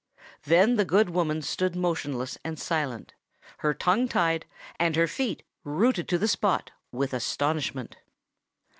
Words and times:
Then 0.45 0.77
the 0.77 0.83
good 0.83 1.11
woman 1.11 1.43
stood 1.43 1.75
motionless 1.75 2.35
and 2.43 2.57
silent—her 2.59 3.75
tongue 3.75 4.07
tied, 4.07 4.47
and 4.79 4.95
her 4.95 5.05
feet 5.07 5.43
rooted 5.63 6.07
to 6.09 6.17
the 6.17 6.27
spot, 6.27 6.71
with 6.91 7.13
astonishment. 7.13 7.97